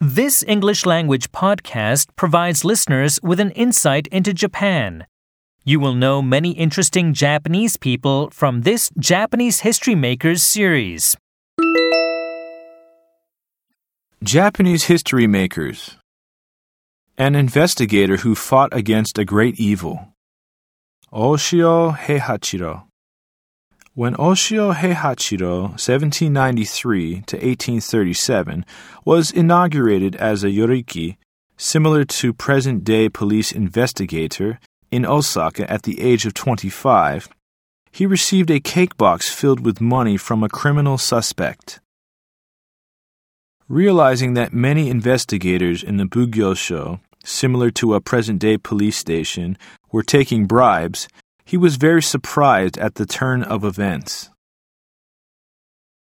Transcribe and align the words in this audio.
This 0.00 0.44
English 0.46 0.84
language 0.84 1.32
podcast 1.32 2.08
provides 2.16 2.66
listeners 2.66 3.18
with 3.22 3.40
an 3.40 3.50
insight 3.52 4.06
into 4.08 4.34
Japan. 4.34 5.06
You 5.64 5.80
will 5.80 5.94
know 5.94 6.20
many 6.20 6.50
interesting 6.50 7.14
Japanese 7.14 7.78
people 7.78 8.28
from 8.28 8.60
this 8.60 8.90
Japanese 8.98 9.60
History 9.60 9.94
Makers 9.94 10.42
series. 10.42 11.16
Japanese 14.22 14.84
history 14.84 15.26
makers. 15.26 15.96
An 17.16 17.34
investigator 17.34 18.18
who 18.18 18.34
fought 18.34 18.76
against 18.76 19.16
a 19.16 19.24
great 19.24 19.58
evil. 19.58 20.12
Oshio 21.10 21.96
Heihachiro. 21.96 22.85
When 23.96 24.14
Oshio 24.16 24.74
Heihachiro, 24.74 25.70
1793 25.70 27.22
to 27.28 27.36
1837, 27.36 28.66
was 29.06 29.30
inaugurated 29.30 30.14
as 30.16 30.44
a 30.44 30.48
yoriki, 30.48 31.16
similar 31.56 32.04
to 32.04 32.34
present 32.34 32.84
day 32.84 33.08
police 33.08 33.52
investigator, 33.52 34.60
in 34.90 35.06
Osaka 35.06 35.64
at 35.72 35.84
the 35.84 36.02
age 36.02 36.26
of 36.26 36.34
25, 36.34 37.30
he 37.90 38.04
received 38.04 38.50
a 38.50 38.60
cake 38.60 38.98
box 38.98 39.30
filled 39.30 39.64
with 39.64 39.80
money 39.80 40.18
from 40.18 40.44
a 40.44 40.50
criminal 40.50 40.98
suspect. 40.98 41.80
Realizing 43.66 44.34
that 44.34 44.52
many 44.52 44.90
investigators 44.90 45.82
in 45.82 45.96
the 45.96 46.04
Bugyosho, 46.04 47.00
similar 47.24 47.70
to 47.70 47.94
a 47.94 48.02
present 48.02 48.40
day 48.40 48.58
police 48.58 48.98
station, 48.98 49.56
were 49.90 50.02
taking 50.02 50.44
bribes, 50.44 51.08
he 51.46 51.56
was 51.56 51.76
very 51.76 52.02
surprised 52.02 52.76
at 52.76 52.96
the 52.96 53.06
turn 53.06 53.44
of 53.44 53.64
events. 53.64 54.30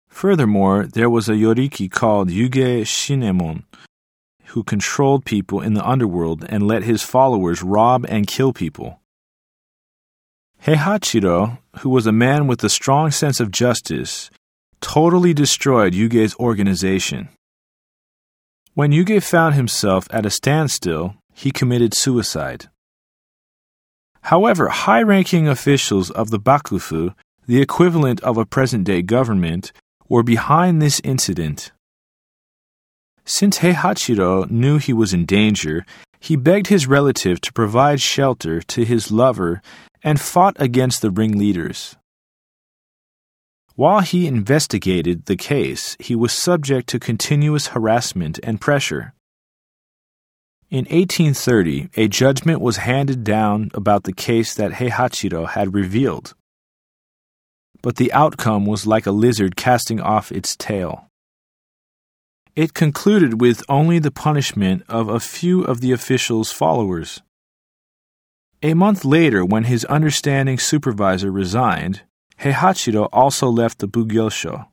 Furthermore, 0.08 0.86
there 0.86 1.10
was 1.10 1.28
a 1.28 1.34
yoriki 1.34 1.90
called 1.90 2.30
Yuge 2.30 2.84
Shinemon, 2.84 3.64
who 4.46 4.64
controlled 4.64 5.26
people 5.26 5.60
in 5.60 5.74
the 5.74 5.86
underworld 5.86 6.46
and 6.48 6.68
let 6.68 6.84
his 6.84 7.02
followers 7.02 7.64
rob 7.64 8.06
and 8.08 8.28
kill 8.28 8.54
people. 8.54 9.00
Heihachiro, 10.66 11.58
who 11.80 11.90
was 11.90 12.06
a 12.06 12.12
man 12.12 12.46
with 12.46 12.64
a 12.64 12.70
strong 12.70 13.10
sense 13.10 13.40
of 13.40 13.50
justice, 13.50 14.30
totally 14.82 15.34
destroyed 15.34 15.94
Yuge's 15.94 16.36
organization. 16.36 17.30
When 18.76 18.92
Yuge 18.92 19.24
found 19.24 19.56
himself 19.56 20.08
at 20.12 20.28
a 20.28 20.30
standstill, 20.30 21.16
he 21.34 21.50
committed 21.50 21.96
suicide. 21.96 22.70
However, 24.24 24.70
high 24.70 25.02
ranking 25.02 25.48
officials 25.48 26.10
of 26.10 26.30
the 26.30 26.40
Bakufu, 26.40 27.14
the 27.46 27.62
equivalent 27.62 28.22
of 28.22 28.38
a 28.38 28.46
present 28.46 28.86
day 28.86 29.02
government, 29.02 29.74
were 30.08 30.24
behind 30.24 30.82
this 30.82 31.02
incident. 31.04 31.72
Since 33.26 33.60
Heihachiro 33.60 34.50
knew 34.50 34.78
he 34.78 34.94
was 34.94 35.14
in 35.14 35.26
danger, 35.26 35.86
he 36.20 36.38
begged 36.38 36.68
his 36.68 36.88
relative 36.88 37.42
to 37.42 37.54
provide 37.54 38.00
shelter 38.00 38.62
to 38.62 38.86
his 38.86 39.12
lover 39.12 39.62
and 40.02 40.20
fought 40.20 40.56
against 40.58 41.02
the 41.02 41.12
ringleaders. 41.12 41.98
While 43.76 44.02
he 44.02 44.28
investigated 44.28 45.26
the 45.26 45.36
case, 45.36 45.98
he 46.00 46.16
was 46.16 46.32
subject 46.32 46.88
to 46.90 47.00
continuous 47.00 47.68
harassment 47.68 48.40
and 48.44 48.62
pressure. 48.62 49.14
In 50.74 50.86
1830, 50.86 51.90
a 51.98 52.08
judgment 52.08 52.60
was 52.60 52.78
handed 52.78 53.24
down 53.24 53.70
about 53.76 54.06
the 54.06 54.12
case 54.12 54.56
that 54.56 54.72
Heihachiro 54.72 55.48
had 55.50 55.76
revealed. 55.76 56.34
But 57.84 57.98
the 57.98 58.12
outcome 58.12 58.66
was 58.66 58.88
like 58.88 59.06
a 59.06 59.12
lizard 59.12 59.56
casting 59.56 60.02
off 60.02 60.32
its 60.32 60.56
tail. 60.56 61.12
It 62.56 62.74
concluded 62.74 63.40
with 63.40 63.62
only 63.70 64.00
the 64.00 64.10
punishment 64.10 64.82
of 64.90 65.10
a 65.10 65.20
few 65.20 65.62
of 65.62 65.80
the 65.80 65.92
official's 65.92 66.52
followers. 66.52 67.22
A 68.64 68.74
month 68.74 69.06
later, 69.06 69.46
when 69.46 69.66
his 69.66 69.86
understanding 69.86 70.58
supervisor 70.58 71.32
resigned, 71.32 72.02
Heihachiro 72.40 73.10
also 73.14 73.48
left 73.48 73.78
the 73.78 73.88
Bugyosho. 73.88 74.66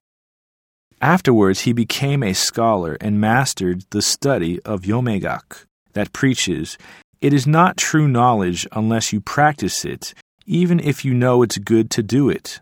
Afterwards, 1.02 1.60
he 1.62 1.74
became 1.74 2.22
a 2.22 2.32
scholar 2.32 2.96
and 3.02 3.20
mastered 3.20 3.84
the 3.90 4.00
study 4.00 4.62
of 4.62 4.84
Yomeigaku 4.84 5.66
that 5.94 6.12
preaches, 6.12 6.78
It 7.20 7.32
is 7.32 7.46
not 7.46 7.76
true 7.76 8.08
knowledge 8.08 8.66
unless 8.72 9.12
you 9.12 9.20
practice 9.20 9.84
it, 9.84 10.14
even 10.46 10.80
if 10.80 11.04
you 11.04 11.14
know 11.14 11.42
it's 11.42 11.58
good 11.58 11.90
to 11.90 12.02
do 12.02 12.28
it. 12.28 12.60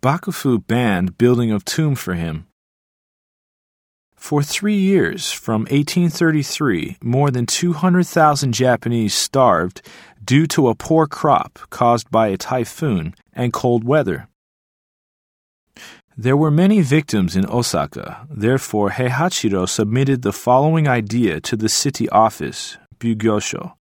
Bakufu 0.00 0.64
banned 0.66 1.18
building 1.18 1.50
of 1.50 1.64
tomb 1.64 1.94
for 1.94 2.14
him. 2.14 2.46
For 4.14 4.42
three 4.42 4.76
years, 4.76 5.32
from 5.32 5.62
1833, 5.62 6.98
more 7.02 7.30
than 7.30 7.46
200,000 7.46 8.52
Japanese 8.52 9.14
starved 9.14 9.80
due 10.24 10.46
to 10.48 10.68
a 10.68 10.74
poor 10.74 11.06
crop 11.06 11.58
caused 11.70 12.10
by 12.10 12.28
a 12.28 12.36
typhoon 12.36 13.14
and 13.32 13.52
cold 13.52 13.84
weather. 13.84 14.27
There 16.20 16.36
were 16.36 16.50
many 16.50 16.80
victims 16.80 17.36
in 17.36 17.46
Osaka, 17.46 18.26
therefore 18.28 18.90
Heihachiro 18.90 19.68
submitted 19.68 20.22
the 20.22 20.32
following 20.32 20.88
idea 20.88 21.40
to 21.42 21.56
the 21.56 21.68
city 21.68 22.08
office, 22.08 22.76
Bugyosho. 22.98 23.74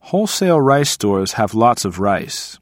Wholesale 0.00 0.60
rice 0.60 0.90
stores 0.90 1.34
have 1.34 1.54
lots 1.54 1.84
of 1.84 2.00
rice. 2.00 2.58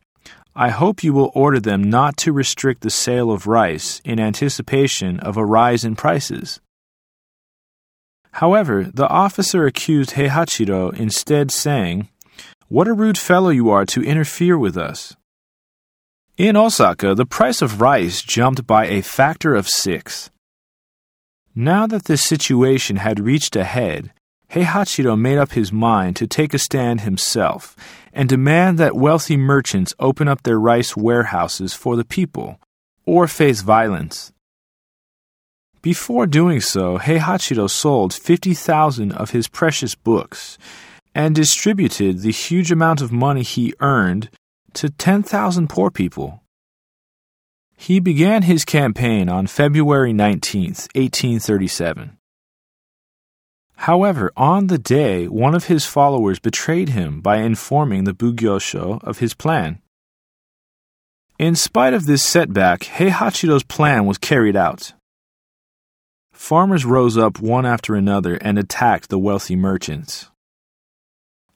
I 0.54 0.68
hope 0.68 1.02
you 1.02 1.14
will 1.14 1.32
order 1.34 1.58
them 1.60 1.82
not 1.82 2.18
to 2.18 2.34
restrict 2.34 2.82
the 2.82 2.90
sale 2.90 3.30
of 3.30 3.46
rice 3.46 4.02
in 4.04 4.20
anticipation 4.20 5.18
of 5.20 5.38
a 5.38 5.46
rise 5.46 5.82
in 5.82 5.96
prices. 5.96 6.60
However, 8.32 8.84
the 8.84 9.08
officer 9.08 9.64
accused 9.64 10.10
Heihachiro 10.10 10.92
instead 10.94 11.50
saying, 11.50 12.10
What 12.68 12.86
a 12.86 12.92
rude 12.92 13.16
fellow 13.16 13.48
you 13.48 13.70
are 13.70 13.86
to 13.86 14.04
interfere 14.04 14.58
with 14.58 14.76
us. 14.76 15.16
In 16.40 16.56
Osaka, 16.56 17.14
the 17.14 17.26
price 17.26 17.60
of 17.60 17.82
rice 17.82 18.22
jumped 18.22 18.66
by 18.66 18.86
a 18.86 19.02
factor 19.02 19.54
of 19.54 19.68
six. 19.68 20.30
Now 21.54 21.86
that 21.86 22.04
the 22.04 22.16
situation 22.16 22.96
had 22.96 23.20
reached 23.20 23.56
a 23.56 23.64
head, 23.64 24.10
Heihachiro 24.52 25.20
made 25.20 25.36
up 25.36 25.52
his 25.52 25.70
mind 25.70 26.16
to 26.16 26.26
take 26.26 26.54
a 26.54 26.58
stand 26.58 27.02
himself 27.02 27.76
and 28.14 28.26
demand 28.26 28.78
that 28.78 28.96
wealthy 28.96 29.36
merchants 29.36 29.92
open 29.98 30.28
up 30.28 30.42
their 30.42 30.58
rice 30.58 30.96
warehouses 30.96 31.74
for 31.74 31.94
the 31.94 32.06
people 32.06 32.58
or 33.04 33.28
face 33.28 33.60
violence. 33.60 34.32
Before 35.82 36.26
doing 36.26 36.62
so, 36.62 36.96
Heihachiro 36.96 37.68
sold 37.68 38.14
50,000 38.14 39.12
of 39.12 39.32
his 39.32 39.46
precious 39.46 39.94
books 39.94 40.56
and 41.14 41.34
distributed 41.34 42.20
the 42.20 42.32
huge 42.32 42.72
amount 42.72 43.02
of 43.02 43.12
money 43.12 43.42
he 43.42 43.74
earned 43.80 44.30
to 44.74 44.90
10,000 44.90 45.68
poor 45.68 45.90
people. 45.90 46.42
He 47.76 47.98
began 47.98 48.42
his 48.42 48.64
campaign 48.64 49.28
on 49.28 49.46
February 49.46 50.12
19, 50.12 50.64
1837. 50.94 52.18
However, 53.76 54.30
on 54.36 54.66
the 54.66 54.76
day, 54.78 55.26
one 55.26 55.54
of 55.54 55.64
his 55.64 55.86
followers 55.86 56.38
betrayed 56.38 56.90
him 56.90 57.22
by 57.22 57.38
informing 57.38 58.04
the 58.04 58.12
Bugyosho 58.12 59.02
of 59.02 59.18
his 59.18 59.32
plan. 59.32 59.80
In 61.38 61.56
spite 61.56 61.94
of 61.94 62.04
this 62.04 62.22
setback, 62.22 62.80
Heihachiro's 62.80 63.62
plan 63.62 64.04
was 64.04 64.18
carried 64.18 64.56
out. 64.56 64.92
Farmers 66.32 66.84
rose 66.84 67.16
up 67.16 67.40
one 67.40 67.64
after 67.64 67.94
another 67.94 68.34
and 68.36 68.58
attacked 68.58 69.08
the 69.08 69.18
wealthy 69.18 69.56
merchants. 69.56 70.29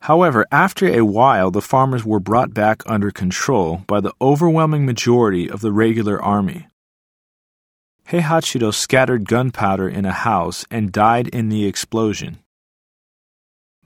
However, 0.05 0.45
after 0.53 0.87
a 0.87 1.01
while, 1.01 1.51
the 1.51 1.63
farmers 1.63 2.05
were 2.05 2.21
brought 2.21 2.53
back 2.53 2.83
under 2.85 3.11
control 3.11 3.85
by 3.87 4.01
the 4.01 4.13
overwhelming 4.21 4.85
majority 4.85 5.51
of 5.51 5.63
the 5.63 5.73
regular 5.73 6.23
army. 6.23 6.69
Heihachiro 8.09 8.75
scattered 8.75 9.27
gunpowder 9.27 9.89
in 9.89 10.05
a 10.05 10.13
house 10.13 10.67
and 10.71 10.93
died 10.93 11.29
in 11.29 11.49
the 11.49 11.65
explosion. 11.65 12.41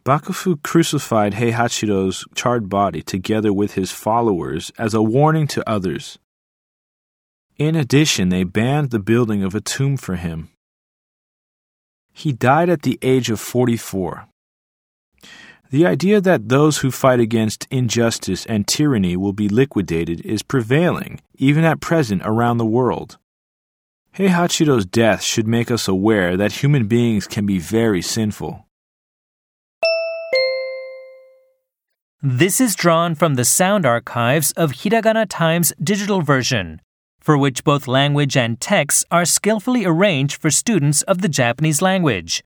Bakufu 0.04 0.60
crucified 0.64 1.34
Heihachiro's 1.34 2.24
charred 2.34 2.68
body 2.68 3.00
together 3.00 3.52
with 3.52 3.74
his 3.74 3.92
followers 3.92 4.72
as 4.76 4.94
a 4.94 5.02
warning 5.02 5.46
to 5.46 5.70
others. 5.70 6.18
In 7.58 7.76
addition, 7.76 8.30
they 8.30 8.42
banned 8.42 8.90
the 8.90 8.98
building 8.98 9.44
of 9.44 9.54
a 9.54 9.60
tomb 9.60 9.96
for 9.96 10.16
him. 10.16 10.48
He 12.12 12.32
died 12.32 12.68
at 12.68 12.82
the 12.82 12.98
age 13.02 13.30
of 13.30 13.38
44. 13.38 14.26
The 15.70 15.84
idea 15.84 16.22
that 16.22 16.48
those 16.48 16.78
who 16.78 16.90
fight 16.90 17.20
against 17.20 17.68
injustice 17.70 18.46
and 18.46 18.66
tyranny 18.66 19.18
will 19.18 19.34
be 19.34 19.50
liquidated 19.50 20.22
is 20.24 20.42
prevailing, 20.42 21.20
even 21.34 21.62
at 21.62 21.80
present, 21.80 22.22
around 22.24 22.56
the 22.56 22.64
world. 22.64 23.18
Heihachiro's 24.16 24.86
death 24.86 25.22
should 25.22 25.46
make 25.46 25.70
us 25.70 25.86
aware 25.86 26.38
that 26.38 26.62
human 26.62 26.86
beings 26.86 27.26
can 27.26 27.44
be 27.44 27.58
very 27.58 28.00
sinful. 28.00 28.66
This 32.22 32.62
is 32.62 32.74
drawn 32.74 33.14
from 33.14 33.34
the 33.34 33.44
sound 33.44 33.84
archives 33.84 34.52
of 34.52 34.72
Hiragana 34.72 35.26
Times 35.28 35.74
digital 35.82 36.22
version. 36.22 36.80
for 37.20 37.36
which 37.36 37.62
both 37.62 37.86
language 37.86 38.38
and 38.38 38.58
text 38.58 39.04
are 39.10 39.26
skillfully 39.26 39.84
arranged 39.84 40.40
for 40.40 40.50
students 40.50 41.02
of 41.02 41.20
the 41.20 41.28
Japanese 41.28 41.82
language. 41.82 42.42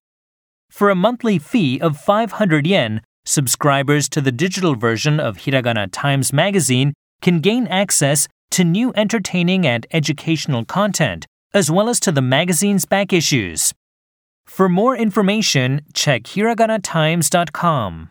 For 0.68 0.90
a 0.90 0.96
monthly 0.96 1.38
fee 1.38 1.80
of 1.80 2.00
500 2.00 2.66
yen, 2.66 3.00
subscribers 3.24 4.08
to 4.10 4.20
the 4.20 4.32
digital 4.32 4.74
version 4.74 5.20
of 5.20 5.38
Hiragana 5.38 5.88
Times 5.90 6.32
magazine 6.32 6.92
can 7.20 7.40
gain 7.40 7.66
access 7.68 8.28
to 8.50 8.64
new 8.64 8.92
entertaining 8.94 9.66
and 9.66 9.86
educational 9.92 10.64
content, 10.64 11.26
as 11.54 11.70
well 11.70 11.88
as 11.88 12.00
to 12.00 12.12
the 12.12 12.22
magazine's 12.22 12.84
back 12.84 13.12
issues. 13.12 13.72
For 14.46 14.68
more 14.68 14.96
information, 14.96 15.82
check 15.94 16.24
hiraganatimes.com. 16.24 18.10